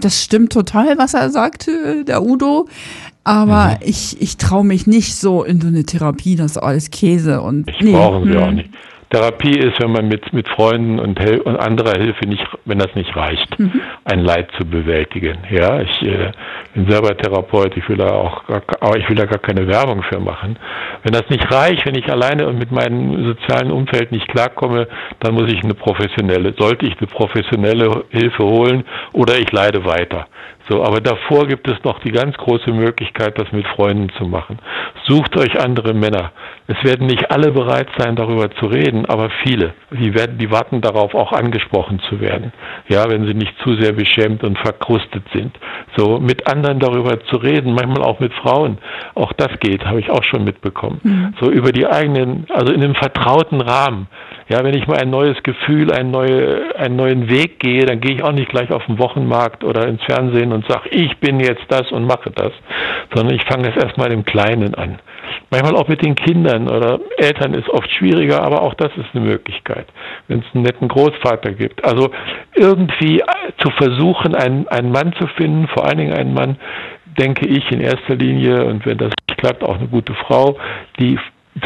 das 0.00 0.22
stimmt 0.22 0.52
total, 0.52 0.96
was 0.96 1.12
er 1.12 1.28
sagte, 1.28 2.04
der 2.06 2.22
Udo, 2.22 2.66
aber 3.24 3.72
mhm. 3.72 3.76
ich, 3.82 4.22
ich 4.22 4.38
traue 4.38 4.64
mich 4.64 4.86
nicht 4.86 5.14
so 5.16 5.44
in 5.44 5.60
so 5.60 5.68
eine 5.68 5.84
Therapie, 5.84 6.36
das 6.36 6.52
ist 6.52 6.58
alles 6.58 6.90
Käse 6.90 7.42
und. 7.42 7.68
Ich 7.68 7.80
nee, 7.80 7.92
brauchen 7.92 8.24
sie 8.24 8.38
hm. 8.38 8.42
auch 8.42 8.52
nicht. 8.52 8.70
Therapie 9.10 9.56
ist, 9.56 9.80
wenn 9.80 9.92
man 9.92 10.08
mit, 10.08 10.32
mit 10.32 10.48
Freunden 10.48 10.98
und, 10.98 11.20
und 11.20 11.56
anderer 11.56 11.98
Hilfe 11.98 12.26
nicht, 12.26 12.44
wenn 12.64 12.78
das 12.78 12.92
nicht 12.94 13.14
reicht, 13.14 13.58
mhm. 13.58 13.80
ein 14.04 14.20
Leid 14.20 14.50
zu 14.58 14.64
bewältigen. 14.64 15.38
Ja, 15.50 15.80
ich 15.80 16.02
äh, 16.02 16.32
bin 16.74 16.90
selber 16.90 17.16
Therapeut, 17.16 17.76
ich 17.76 17.88
will 17.88 17.98
da 17.98 18.10
auch, 18.10 18.42
aber 18.80 18.98
ich 18.98 19.08
will 19.08 19.16
da 19.16 19.26
gar 19.26 19.38
keine 19.38 19.66
Werbung 19.68 20.02
für 20.02 20.18
machen. 20.18 20.58
Wenn 21.04 21.12
das 21.12 21.28
nicht 21.30 21.50
reicht, 21.52 21.86
wenn 21.86 21.94
ich 21.94 22.10
alleine 22.10 22.48
und 22.48 22.58
mit 22.58 22.72
meinem 22.72 23.26
sozialen 23.26 23.70
Umfeld 23.70 24.10
nicht 24.10 24.26
klarkomme, 24.28 24.88
dann 25.20 25.34
muss 25.34 25.52
ich 25.52 25.62
eine 25.62 25.74
professionelle, 25.74 26.54
sollte 26.58 26.86
ich 26.86 26.98
eine 26.98 27.06
professionelle 27.06 28.04
Hilfe 28.10 28.42
holen 28.42 28.84
oder 29.12 29.38
ich 29.38 29.50
leide 29.52 29.84
weiter. 29.84 30.26
So, 30.68 30.82
aber 30.82 31.00
davor 31.00 31.46
gibt 31.46 31.68
es 31.68 31.82
noch 31.84 32.00
die 32.00 32.10
ganz 32.10 32.36
große 32.36 32.72
Möglichkeit, 32.72 33.38
das 33.38 33.52
mit 33.52 33.66
Freunden 33.68 34.08
zu 34.18 34.24
machen. 34.24 34.58
Sucht 35.04 35.36
euch 35.36 35.60
andere 35.60 35.94
Männer. 35.94 36.32
Es 36.68 36.82
werden 36.82 37.06
nicht 37.06 37.30
alle 37.30 37.52
bereit 37.52 37.88
sein, 37.96 38.16
darüber 38.16 38.50
zu 38.50 38.66
reden, 38.66 39.06
aber 39.06 39.30
viele. 39.44 39.74
Die 39.92 40.14
werden, 40.14 40.38
die 40.38 40.50
warten 40.50 40.80
darauf, 40.80 41.14
auch 41.14 41.32
angesprochen 41.32 42.00
zu 42.08 42.20
werden. 42.20 42.52
Ja, 42.88 43.08
wenn 43.08 43.24
sie 43.24 43.34
nicht 43.34 43.54
zu 43.62 43.76
sehr 43.76 43.92
beschämt 43.92 44.42
und 44.42 44.58
verkrustet 44.58 45.22
sind. 45.32 45.56
So, 45.96 46.18
mit 46.18 46.48
anderen 46.48 46.80
darüber 46.80 47.20
zu 47.20 47.36
reden, 47.36 47.72
manchmal 47.72 48.02
auch 48.02 48.18
mit 48.18 48.32
Frauen. 48.34 48.78
Auch 49.14 49.32
das 49.32 49.60
geht, 49.60 49.86
habe 49.86 50.00
ich 50.00 50.10
auch 50.10 50.24
schon 50.24 50.42
mitbekommen. 50.42 51.00
Mhm. 51.04 51.34
So 51.40 51.50
über 51.50 51.70
die 51.70 51.86
eigenen, 51.86 52.46
also 52.50 52.72
in 52.72 52.82
einem 52.82 52.96
vertrauten 52.96 53.60
Rahmen. 53.60 54.08
Ja, 54.48 54.62
wenn 54.64 54.76
ich 54.76 54.86
mal 54.86 54.98
ein 54.98 55.10
neues 55.10 55.40
Gefühl, 55.42 55.92
einen, 55.92 56.10
neue, 56.10 56.76
einen 56.76 56.96
neuen 56.96 57.28
Weg 57.28 57.60
gehe, 57.60 57.84
dann 57.84 58.00
gehe 58.00 58.14
ich 58.16 58.22
auch 58.22 58.32
nicht 58.32 58.48
gleich 58.48 58.70
auf 58.70 58.84
den 58.86 58.98
Wochenmarkt 58.98 59.64
oder 59.64 59.86
ins 59.86 60.02
Fernsehen 60.04 60.52
und 60.52 60.66
sage, 60.68 60.88
ich 60.90 61.16
bin 61.18 61.40
jetzt 61.40 61.64
das 61.68 61.90
und 61.92 62.06
mache 62.06 62.30
das, 62.30 62.52
sondern 63.14 63.34
ich 63.34 63.44
fange 63.44 63.68
es 63.68 63.76
erstmal 63.76 64.12
im 64.12 64.24
Kleinen 64.24 64.74
an. 64.74 64.98
Manchmal 65.50 65.76
auch 65.76 65.88
mit 65.88 66.04
den 66.04 66.14
Kindern 66.14 66.68
oder 66.68 67.00
Eltern 67.16 67.54
ist 67.54 67.68
oft 67.68 67.90
schwieriger, 67.90 68.42
aber 68.42 68.62
auch 68.62 68.74
das 68.74 68.90
ist 68.96 69.06
eine 69.14 69.24
Möglichkeit, 69.24 69.86
wenn 70.28 70.40
es 70.40 70.44
einen 70.54 70.64
netten 70.64 70.88
Großvater 70.88 71.52
gibt. 71.52 71.84
Also 71.84 72.10
irgendwie 72.54 73.22
zu 73.58 73.70
versuchen, 73.70 74.34
einen, 74.34 74.68
einen 74.68 74.90
Mann 74.90 75.12
zu 75.14 75.26
finden, 75.28 75.68
vor 75.68 75.86
allen 75.86 75.98
Dingen 75.98 76.14
einen 76.14 76.34
Mann, 76.34 76.56
denke 77.18 77.46
ich 77.46 77.70
in 77.70 77.80
erster 77.80 78.14
Linie, 78.14 78.64
und 78.64 78.84
wenn 78.86 78.98
das 78.98 79.12
nicht 79.28 79.38
klappt, 79.38 79.64
auch 79.64 79.78
eine 79.78 79.88
gute 79.88 80.14
Frau, 80.14 80.58
die 80.98 81.18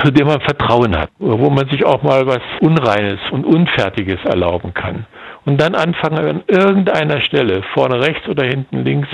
zu 0.05 0.13
dem 0.13 0.29
man 0.29 0.41
Vertrauen 0.41 0.97
hat, 0.97 1.11
wo 1.19 1.51
man 1.51 1.69
sich 1.69 1.85
auch 1.85 2.03
mal 2.03 2.27
was 2.27 2.41
Unreines 2.61 3.19
und 3.33 3.45
Unfertiges 3.45 4.25
erlauben 4.25 4.73
kann. 4.73 5.07
Und 5.47 5.61
dann 5.61 5.75
anfangen 5.75 6.19
an 6.19 6.43
irgendeiner 6.47 7.21
Stelle, 7.21 7.63
vorne 7.75 8.01
rechts 8.01 8.29
oder 8.29 8.45
hinten 8.45 8.85
links, 8.85 9.09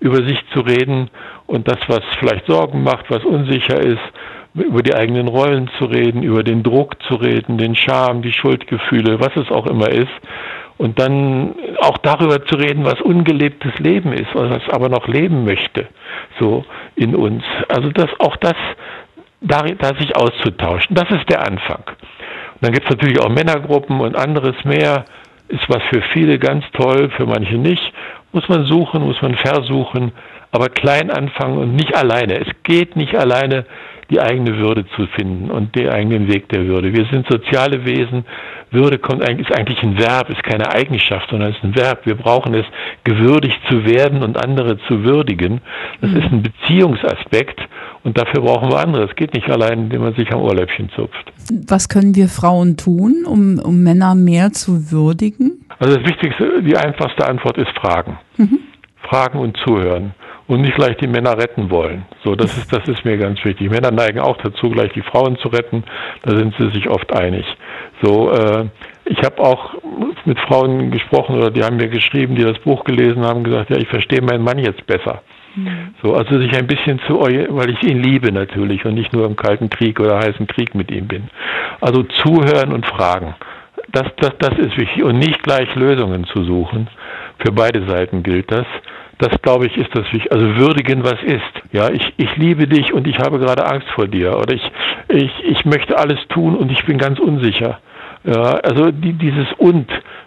über 0.00 0.24
sich 0.26 0.38
zu 0.52 0.60
reden 0.60 1.10
und 1.46 1.68
das, 1.68 1.78
was 1.88 2.02
vielleicht 2.18 2.46
Sorgen 2.46 2.82
macht, 2.82 3.10
was 3.10 3.24
unsicher 3.24 3.80
ist, 3.80 4.00
über 4.54 4.82
die 4.82 4.94
eigenen 4.94 5.28
Rollen 5.28 5.70
zu 5.78 5.86
reden, 5.86 6.22
über 6.22 6.42
den 6.42 6.62
Druck 6.62 7.02
zu 7.04 7.14
reden, 7.14 7.58
den 7.58 7.74
Scham, 7.74 8.22
die 8.22 8.32
Schuldgefühle, 8.32 9.18
was 9.18 9.34
es 9.36 9.50
auch 9.50 9.66
immer 9.66 9.88
ist. 9.88 10.12
Und 10.78 10.98
dann 10.98 11.54
auch 11.80 11.98
darüber 11.98 12.44
zu 12.44 12.56
reden, 12.56 12.84
was 12.84 13.00
ungelebtes 13.00 13.78
Leben 13.78 14.12
ist, 14.12 14.34
was 14.34 14.68
aber 14.70 14.88
noch 14.88 15.06
leben 15.06 15.44
möchte, 15.44 15.86
so 16.40 16.64
in 16.96 17.14
uns. 17.14 17.44
Also 17.68 17.90
das, 17.90 18.08
auch 18.18 18.36
das 18.36 18.56
da, 19.42 19.62
da 19.62 19.94
sich 19.98 20.16
auszutauschen. 20.16 20.94
Das 20.94 21.10
ist 21.10 21.28
der 21.28 21.46
Anfang. 21.46 21.82
Und 21.86 22.62
dann 22.62 22.72
gibt 22.72 22.84
es 22.84 22.90
natürlich 22.90 23.20
auch 23.20 23.28
Männergruppen 23.28 24.00
und 24.00 24.16
anderes 24.16 24.56
mehr. 24.64 25.04
Ist 25.48 25.68
was 25.68 25.82
für 25.90 26.02
viele 26.12 26.38
ganz 26.38 26.64
toll, 26.72 27.10
für 27.16 27.26
manche 27.26 27.56
nicht. 27.56 27.92
Muss 28.32 28.48
man 28.48 28.64
suchen, 28.64 29.02
muss 29.02 29.20
man 29.20 29.34
versuchen, 29.34 30.12
aber 30.50 30.68
klein 30.68 31.10
anfangen 31.10 31.58
und 31.58 31.74
nicht 31.74 31.94
alleine. 31.94 32.40
Es 32.40 32.48
geht 32.62 32.96
nicht 32.96 33.14
alleine, 33.14 33.66
die 34.10 34.20
eigene 34.20 34.58
Würde 34.58 34.86
zu 34.88 35.06
finden 35.06 35.50
und 35.50 35.74
den 35.74 35.88
eigenen 35.88 36.28
Weg 36.30 36.48
der 36.50 36.66
Würde. 36.66 36.92
Wir 36.92 37.06
sind 37.06 37.26
soziale 37.30 37.86
Wesen. 37.86 38.26
Würde 38.70 38.98
kommt 38.98 39.26
eigentlich, 39.26 39.48
ist 39.48 39.58
eigentlich 39.58 39.82
ein 39.82 39.98
Verb, 39.98 40.28
ist 40.28 40.42
keine 40.42 40.70
Eigenschaft, 40.70 41.30
sondern 41.30 41.52
ist 41.52 41.64
ein 41.64 41.74
Verb. 41.74 42.04
Wir 42.04 42.14
brauchen 42.14 42.54
es, 42.54 42.66
gewürdigt 43.04 43.58
zu 43.68 43.86
werden 43.86 44.22
und 44.22 44.42
andere 44.42 44.78
zu 44.86 45.04
würdigen. 45.04 45.62
Das 46.00 46.10
mhm. 46.10 46.16
ist 46.18 46.32
ein 46.32 46.42
Beziehungsaspekt 46.42 47.60
und 48.04 48.18
dafür 48.18 48.42
brauchen 48.42 48.70
wir 48.70 48.78
andere. 48.78 49.04
Es 49.04 49.16
geht 49.16 49.34
nicht 49.34 49.48
allein, 49.48 49.84
indem 49.84 50.02
man 50.02 50.14
sich 50.14 50.32
am 50.32 50.40
Ohrläppchen 50.40 50.90
zupft. 50.90 51.32
Was 51.66 51.88
können 51.88 52.14
wir 52.14 52.28
Frauen 52.28 52.76
tun, 52.76 53.24
um, 53.26 53.58
um 53.58 53.82
Männer 53.82 54.14
mehr 54.14 54.52
zu 54.52 54.90
würdigen? 54.90 55.64
Also 55.78 55.96
das 55.96 56.08
Wichtigste, 56.08 56.62
die 56.62 56.76
einfachste 56.76 57.26
Antwort 57.26 57.58
ist 57.58 57.70
Fragen. 57.70 58.18
Mhm. 58.36 58.58
Fragen 59.08 59.38
und 59.38 59.56
zuhören 59.58 60.14
und 60.48 60.60
nicht 60.60 60.76
gleich 60.76 60.96
die 60.98 61.06
Männer 61.06 61.36
retten 61.38 61.70
wollen. 61.70 62.04
So, 62.24 62.34
das 62.34 62.56
ist, 62.56 62.72
das 62.72 62.86
ist 62.88 63.04
mir 63.04 63.16
ganz 63.16 63.44
wichtig. 63.44 63.70
Männer 63.70 63.90
neigen 63.90 64.20
auch 64.20 64.36
dazu, 64.38 64.70
gleich 64.70 64.92
die 64.92 65.02
Frauen 65.02 65.36
zu 65.38 65.48
retten. 65.48 65.84
Da 66.22 66.36
sind 66.36 66.54
sie 66.58 66.70
sich 66.70 66.88
oft 66.88 67.12
einig. 67.12 67.44
So, 68.02 68.30
äh, 68.30 68.66
ich 69.04 69.18
habe 69.24 69.42
auch 69.42 69.74
mit 70.24 70.38
Frauen 70.40 70.90
gesprochen 70.90 71.36
oder 71.36 71.50
die 71.50 71.62
haben 71.62 71.76
mir 71.76 71.88
geschrieben, 71.88 72.34
die 72.34 72.42
das 72.42 72.58
Buch 72.60 72.84
gelesen 72.84 73.24
haben, 73.24 73.44
gesagt, 73.44 73.70
ja, 73.70 73.76
ich 73.76 73.88
verstehe 73.88 74.22
meinen 74.22 74.44
Mann 74.44 74.58
jetzt 74.58 74.86
besser. 74.86 75.22
Mhm. 75.54 75.94
So, 76.02 76.14
also 76.14 76.38
sich 76.38 76.54
ein 76.56 76.66
bisschen 76.66 77.00
zu, 77.06 77.20
weil 77.20 77.70
ich 77.70 77.82
ihn 77.82 78.02
liebe 78.02 78.32
natürlich 78.32 78.84
und 78.84 78.94
nicht 78.94 79.12
nur 79.12 79.26
im 79.26 79.36
Kalten 79.36 79.70
Krieg 79.70 80.00
oder 80.00 80.18
heißen 80.18 80.46
Krieg 80.46 80.74
mit 80.74 80.90
ihm 80.90 81.08
bin. 81.08 81.28
Also 81.80 82.02
zuhören 82.02 82.72
und 82.72 82.86
fragen. 82.86 83.34
Das, 83.90 84.06
das, 84.16 84.32
das 84.38 84.58
ist 84.58 84.76
wichtig 84.78 85.02
und 85.02 85.18
nicht 85.18 85.42
gleich 85.42 85.74
Lösungen 85.74 86.24
zu 86.24 86.44
suchen. 86.44 86.88
Für 87.38 87.52
beide 87.52 87.86
Seiten 87.86 88.22
gilt 88.22 88.50
das. 88.50 88.66
Das, 89.18 89.40
glaube 89.42 89.66
ich, 89.66 89.76
ist 89.76 89.94
das 89.94 90.04
wichtig. 90.12 90.32
Also 90.32 90.56
würdigen, 90.56 91.04
was 91.04 91.22
ist. 91.22 91.42
Ja, 91.72 91.90
ich, 91.90 92.12
ich 92.16 92.36
liebe 92.36 92.66
dich 92.66 92.92
und 92.92 93.06
ich 93.06 93.18
habe 93.18 93.38
gerade 93.38 93.66
Angst 93.66 93.88
vor 93.90 94.08
dir. 94.08 94.36
Oder 94.38 94.54
ich, 94.54 94.72
ich, 95.08 95.44
ich 95.44 95.64
möchte 95.64 95.98
alles 95.98 96.18
tun 96.28 96.56
und 96.56 96.72
ich 96.72 96.84
bin 96.86 96.98
ganz 96.98 97.18
unsicher. 97.20 97.78
Ja, 98.24 98.54
also 98.62 98.90
die, 98.90 99.12
dieses 99.12 99.46
und 99.58 99.86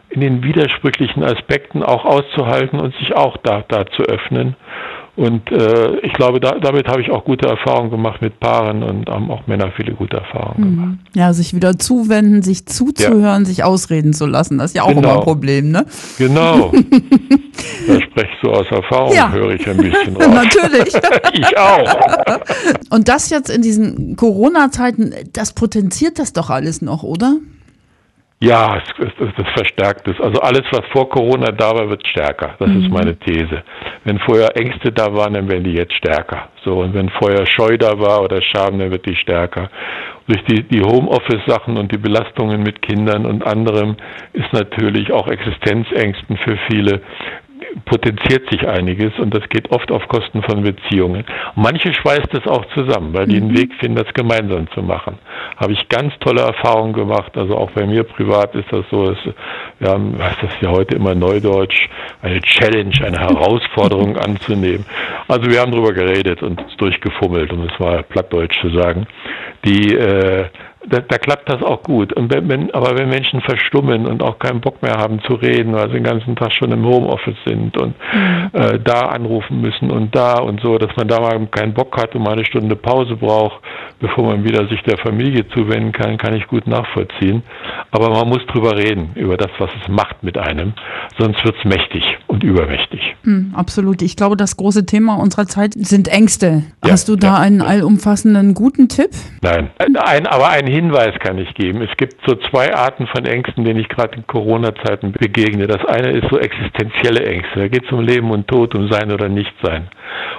in 0.10 0.22
den 0.22 0.44
widersprüchlichen 0.44 1.24
Aspekten 1.24 1.84
auch 1.84 2.06
auszuhalten 2.06 2.80
und 2.80 2.96
sich 2.96 3.16
auch 3.16 3.38
da, 3.38 3.64
da 3.68 3.86
zu 3.86 4.04
öffnen. 4.04 4.56
Und 5.16 5.50
äh, 5.50 6.00
ich 6.00 6.12
glaube, 6.14 6.42
da, 6.42 6.60
damit 6.60 6.88
habe 6.88 7.02
ich 7.02 7.10
auch 7.10 7.24
gute 7.24 7.48
Erfahrungen 7.48 7.90
gemacht 7.90 8.22
mit 8.22 8.40
Paaren 8.42 8.84
und 8.84 9.10
haben 9.10 9.32
auch 9.32 9.48
Männer 9.48 9.72
viele 9.78 9.94
gute 9.94 10.18
Erfahrungen 10.18 10.60
mhm. 10.60 10.76
gemacht. 10.76 10.98
Ja, 11.14 11.32
sich 11.32 11.54
wieder 11.54 11.80
zuwenden, 11.80 12.42
sich 12.42 12.66
zuzuhören, 12.66 13.44
ja. 13.44 13.46
sich 13.46 13.64
ausreden 13.64 14.14
zu 14.14 14.26
lassen, 14.26 14.58
das 14.58 14.72
ist 14.72 14.76
ja 14.76 14.84
auch 14.84 14.90
genau. 14.90 15.00
immer 15.00 15.14
ein 15.14 15.24
Problem, 15.24 15.72
ne? 15.72 15.86
Genau. 16.18 16.72
da 17.88 18.02
spreche 18.02 18.28
ich 18.30 18.40
so 18.44 18.52
aus 18.52 18.68
Erfahrung, 18.70 19.14
ja. 19.14 19.32
höre 19.32 19.52
ich 19.52 19.68
ein 19.70 19.78
bisschen 19.78 20.18
raus. 20.22 20.28
Natürlich. 20.28 20.94
ich 21.34 21.58
auch. 21.58 22.40
Und 22.90 23.08
das 23.08 23.30
jetzt 23.30 23.50
in 23.50 23.62
diesen 23.62 24.18
Corona-Zeiten, 24.18 25.14
das 25.32 25.54
potenziert 25.54 26.20
das 26.20 26.34
doch 26.34 26.50
alles 26.50 26.82
noch, 26.82 27.04
oder? 27.04 27.38
Ja, 28.42 28.78
es, 28.78 28.84
es, 29.00 29.14
das 29.38 29.48
verstärkt 29.54 30.08
es. 30.08 30.20
Also 30.20 30.42
alles, 30.42 30.64
was 30.72 30.82
vor 30.92 31.10
Corona 31.10 31.52
da 31.52 31.72
war, 31.72 31.90
wird 31.90 32.06
stärker. 32.06 32.56
Das 32.60 32.70
mhm. 32.70 32.84
ist 32.84 32.92
meine 32.92 33.18
These. 33.18 33.64
Wenn 34.04 34.20
vorher 34.20 34.56
Ängste 34.58 34.92
da 34.92 35.14
waren, 35.14 35.34
dann 35.34 35.50
werden 35.50 35.64
die 35.64 35.74
jetzt 35.74 35.94
stärker. 35.94 36.50
So, 36.64 36.80
und 36.80 36.94
wenn 36.94 37.10
vorher 37.10 37.46
Scheu 37.46 37.78
da 37.78 37.98
war 37.98 38.22
oder 38.22 38.42
Scham, 38.42 38.78
dann 38.78 38.92
wird 38.92 39.06
die 39.06 39.16
stärker. 39.16 39.70
Durch 40.28 40.44
die, 40.46 40.64
die 40.64 40.82
Homeoffice-Sachen 40.82 41.78
und 41.78 41.92
die 41.92 41.98
Belastungen 41.98 42.62
mit 42.62 42.82
Kindern 42.82 43.26
und 43.26 43.46
anderem 43.46 43.96
ist 44.34 44.52
natürlich 44.52 45.12
auch 45.14 45.28
Existenzängsten 45.28 46.38
für 46.38 46.58
viele 46.70 47.02
potenziert 47.84 48.50
sich 48.50 48.68
einiges 48.68 49.18
und 49.20 49.34
das 49.34 49.48
geht 49.50 49.72
oft 49.72 49.92
auf 49.92 50.08
Kosten 50.08 50.42
von 50.44 50.64
Beziehungen. 50.64 51.26
Manche 51.56 51.94
schweißt 51.94 52.34
es 52.34 52.48
auch 52.48 52.66
zusammen, 52.74 53.14
weil 53.14 53.28
die 53.28 53.38
einen 53.38 53.50
mhm. 53.50 53.58
Weg 53.58 53.74
finden, 53.80 53.98
das 53.98 54.14
gemeinsam 54.14 54.70
zu 54.72 54.82
machen. 54.82 55.20
Habe 55.58 55.74
ich 55.74 55.90
ganz 55.90 56.14
tolle 56.20 56.42
Erfahrungen 56.42 56.94
gemacht. 56.94 57.38
Also 57.38 57.58
auch 57.58 57.72
bei 57.72 57.86
mir 57.86 58.04
privat 58.04 58.56
ist 58.56 58.72
das 58.72 58.86
so, 58.90 59.12
dass, 59.12 59.18
wir 59.80 59.90
haben, 59.90 60.18
was 60.18 60.32
ist 60.32 60.44
das 60.44 60.62
ja 60.62 60.70
heute 60.70 60.96
immer 60.96 61.16
Neudeutsch, 61.16 61.90
eine 62.22 62.40
Challenge, 62.42 62.96
eine 63.04 63.20
Herausforderung 63.20 64.18
anzunehmen. 64.26 64.86
Also 65.28 65.50
wir 65.50 65.60
haben 65.60 65.72
darüber 65.72 65.94
geredet 65.94 66.42
und 66.44 66.62
durchgefummelt, 66.78 67.52
um 67.52 67.68
es 67.68 67.80
mal 67.80 68.04
plattdeutsch 68.04 68.60
zu 68.62 68.70
sagen. 68.70 69.08
Die 69.66 69.96
äh, 69.96 70.46
da, 70.90 71.00
da 71.00 71.18
klappt 71.18 71.52
das 71.52 71.62
auch 71.62 71.84
gut. 71.84 72.14
Und 72.14 72.34
wenn, 72.34 72.48
wenn, 72.50 72.74
aber 72.74 72.98
wenn 72.98 73.10
Menschen 73.10 73.42
verstummen 73.42 74.06
und 74.06 74.22
auch 74.22 74.40
keinen 74.40 74.62
Bock 74.62 74.82
mehr 74.82 74.96
haben 74.96 75.22
zu 75.22 75.34
reden, 75.34 75.74
weil 75.74 75.88
sie 75.88 75.96
den 75.96 76.04
ganzen 76.04 76.36
Tag 76.36 76.54
schon 76.54 76.72
im 76.72 76.86
Homeoffice 76.86 77.38
sind 77.46 77.78
und 77.78 77.96
mhm. 78.14 78.50
äh, 78.54 78.80
da 78.84 79.02
anrufen 79.02 79.62
müssen 79.62 79.92
und 79.92 80.16
da 80.16 80.40
und 80.40 80.62
so, 80.62 80.78
dass 80.78 80.96
man 80.96 81.08
da 81.08 81.20
mal 81.20 81.48
keinen 81.48 81.74
Bock 81.74 81.98
hat 81.98 82.16
und 82.16 82.24
mal 82.24 82.34
eine 82.34 82.46
Stunde 82.46 82.76
Pause 82.76 83.16
braucht, 83.16 83.62
bevor 84.00 84.26
man 84.26 84.44
wieder 84.44 84.68
sich 84.68 84.82
der 84.84 84.98
Familie 84.98 85.48
zuwenden 85.50 85.92
kann, 85.92 86.18
kann 86.18 86.36
ich 86.36 86.48
gut 86.48 86.68
nachvollziehen. 86.68 87.44
Aber 87.92 88.10
man 88.10 88.28
muss 88.28 88.46
drüber 88.48 88.78
reden, 88.78 89.12
über 89.16 89.38
das, 89.38 89.52
was 89.58 89.70
es 89.82 89.88
macht 89.88 90.24
mit 90.24 90.38
einem, 90.38 90.74
sonst 91.18 91.44
wird 91.44 91.56
es 91.58 91.66
mächtig 91.66 92.04
und 92.28 92.44
übermächtig. 92.44 93.16
Mhm, 93.24 93.54
absolut. 93.56 94.02
Ich 94.02 94.16
glaube, 94.16 94.38
das 94.38 94.58
große 94.58 94.86
Thema 94.86 95.16
unserer 95.16 95.48
Zeit 95.48 95.74
sind 95.74 96.08
Ängste. 96.08 96.64
Ja, 96.84 96.92
Hast 96.92 97.08
du 97.10 97.16
da 97.16 97.28
ja, 97.28 97.40
einen 97.40 97.62
allumfassenden 97.62 98.54
guten 98.54 98.90
Tipp? 98.90 99.12
Nein, 99.42 99.70
ein, 99.78 100.28
aber 100.28 100.50
ein 100.50 100.68
Hinweis 100.76 101.18
kann 101.20 101.38
ich 101.38 101.54
geben. 101.54 101.82
Es 101.82 101.96
gibt 101.96 102.16
so 102.28 102.36
zwei 102.36 102.74
Arten 102.74 103.08
von 103.08 103.26
Ängsten, 103.26 103.64
denen 103.64 103.80
ich 103.80 103.88
gerade 103.88 104.18
in 104.18 104.28
Corona-Zeiten 104.28 105.14
begegne. 105.14 105.68
Das 105.68 105.86
eine 105.86 106.12
ist 106.12 106.30
so 106.30 106.38
existenzielle 106.38 107.26
Ängste. 107.26 107.60
Da 107.62 107.68
geht 107.70 107.86
es 107.86 107.92
um 107.94 108.02
Leben 108.02 108.30
und 108.30 108.46
Tod, 108.50 108.76
um 108.76 108.90
Sein 108.92 109.10
oder 109.10 109.30
Nichtsein. 109.30 109.88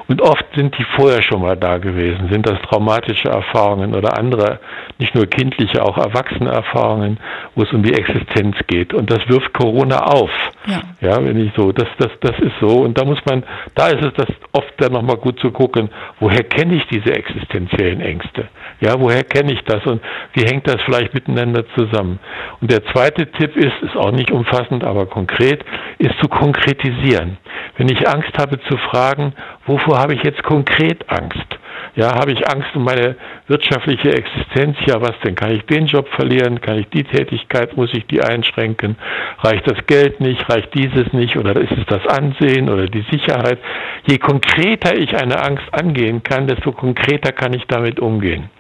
Und 0.09 0.21
oft 0.21 0.45
sind 0.55 0.77
die 0.79 0.85
vorher 0.95 1.23
schon 1.23 1.41
mal 1.41 1.57
da 1.57 1.79
gewesen. 1.79 2.29
Sind 2.31 2.47
das 2.47 2.61
traumatische 2.69 3.29
Erfahrungen 3.29 3.95
oder 3.95 4.19
andere, 4.19 4.61
nicht 4.99 5.15
nur 5.15 5.27
kindliche, 5.27 5.83
auch 5.83 5.97
erwachsene 5.97 6.51
Erfahrungen, 6.51 7.19
wo 7.55 7.63
es 7.63 7.73
um 7.73 7.83
die 7.83 7.95
Existenz 7.95 8.57
geht. 8.67 8.93
Und 8.93 9.11
das 9.11 9.27
wirft 9.29 9.55
Corona 9.55 10.01
auf. 10.01 10.31
Ja, 10.67 10.83
ja 11.01 11.25
wenn 11.25 11.41
ich 11.41 11.53
so, 11.57 11.73
das, 11.73 11.89
das, 11.99 12.11
das 12.21 12.39
ist 12.41 12.55
so. 12.61 12.83
Und 12.83 12.99
da 12.99 13.07
muss 13.07 13.25
man, 13.25 13.43
da 13.75 13.89
ist 13.89 14.05
es 14.05 14.13
das 14.15 14.29
oft 14.53 14.73
dann 14.79 14.93
nochmal 14.93 15.17
gut 15.17 15.41
zu 15.41 15.51
gucken, 15.51 15.89
woher 16.21 16.45
kenne 16.45 16.75
ich 16.75 16.87
diese 16.89 17.15
existenziellen 17.15 18.01
Ängste? 18.01 18.49
Ja, 18.81 19.01
woher 19.01 19.25
kenne 19.25 19.53
ich 19.53 19.65
das 19.65 19.85
und 19.87 20.03
wie 20.33 20.45
hängt 20.45 20.67
das 20.69 20.83
vielleicht 20.85 21.15
miteinander 21.15 21.65
zusammen? 21.75 22.19
Und 22.61 22.71
der 22.71 22.85
zweite 22.87 23.31
Tipp 23.33 23.57
ist, 23.57 23.75
ist 23.83 23.97
auch 23.97 24.13
nicht 24.13 24.31
umfassend, 24.31 24.85
aber 24.85 25.07
konkret, 25.07 25.65
ist 25.99 26.19
zu 26.21 26.29
konkretisieren. 26.29 27.39
Wenn 27.77 27.89
ich 27.89 28.09
Angst 28.09 28.37
habe 28.39 28.61
zu 28.63 28.77
fragen, 28.77 29.35
wovor 29.67 29.99
habe 29.99 30.15
ich 30.15 30.23
jetzt 30.23 30.43
konkret 30.43 31.09
Angst? 31.09 31.59
Ja, 31.97 32.15
habe 32.15 32.33
ich 32.33 32.47
Angst 32.47 32.69
um 32.75 32.85
meine 32.85 33.17
wirtschaftliche 33.49 34.13
Existenz? 34.13 34.77
Ja, 34.85 35.01
was 35.01 35.19
denn? 35.25 35.35
Kann 35.35 35.53
ich 35.53 35.65
den 35.65 35.87
Job 35.87 36.07
verlieren? 36.09 36.61
Kann 36.61 36.79
ich 36.79 36.89
die 36.91 37.05
Tätigkeit? 37.05 37.75
Muss 37.75 37.91
ich 37.95 38.07
die 38.07 38.23
einschränken? 38.23 38.97
Reicht 39.39 39.67
das 39.67 39.87
Geld 39.87 40.21
nicht? 40.21 40.47
Reicht 40.51 40.75
dieses 40.75 41.11
nicht? 41.15 41.39
Oder 41.39 41.59
ist 41.59 41.73
es 41.73 41.87
das 41.87 42.07
Ansehen 42.07 42.69
oder 42.69 42.87
die 42.87 43.05
Sicherheit? 43.11 43.59
Je 44.07 44.19
konkreter 44.19 44.95
ich 44.95 45.17
eine 45.17 45.43
Angst 45.43 45.65
angehen 45.73 46.23
kann, 46.23 46.47
desto 46.47 46.73
konkreter 46.73 47.33
kann 47.33 47.55
ich 47.55 47.65
damit 47.67 47.99
umgehen. 47.99 48.51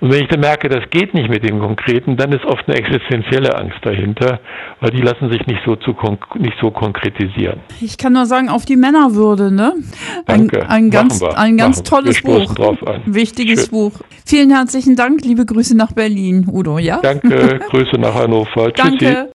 Und 0.00 0.12
wenn 0.12 0.22
ich 0.22 0.28
dann 0.28 0.40
merke, 0.40 0.68
das 0.68 0.88
geht 0.90 1.12
nicht 1.14 1.28
mit 1.28 1.48
dem 1.48 1.60
Konkreten, 1.60 2.16
dann 2.16 2.32
ist 2.32 2.44
oft 2.44 2.66
eine 2.66 2.76
existenzielle 2.76 3.54
Angst 3.54 3.78
dahinter, 3.82 4.40
weil 4.80 4.90
die 4.90 5.02
lassen 5.02 5.30
sich 5.30 5.46
nicht 5.46 5.60
so, 5.66 5.76
zu 5.76 5.94
nicht 6.38 6.56
so 6.60 6.70
konkretisieren. 6.70 7.60
Ich 7.80 7.98
kann 7.98 8.14
nur 8.14 8.26
sagen, 8.26 8.48
auf 8.48 8.64
die 8.64 8.76
Männerwürde, 8.76 9.52
ne? 9.52 9.74
Ein, 10.26 10.48
Danke. 10.48 10.68
ein 10.68 10.90
ganz, 10.90 11.22
ein 11.22 11.56
ganz 11.56 11.78
Machen 11.90 12.04
wir. 12.04 12.12
tolles 12.14 12.22
Buch. 12.22 12.54
Wichtiges 13.04 13.66
Schön. 13.66 13.70
Buch. 13.70 13.92
Vielen 14.24 14.50
herzlichen 14.50 14.96
Dank. 14.96 15.22
Liebe 15.24 15.44
Grüße 15.44 15.76
nach 15.76 15.92
Berlin, 15.92 16.46
Udo, 16.50 16.78
ja? 16.78 17.00
Danke, 17.02 17.60
Grüße 17.70 17.96
nach 17.98 18.14
Hannover. 18.14 18.72
Tschüssi. 18.72 18.98
Danke. 18.98 19.28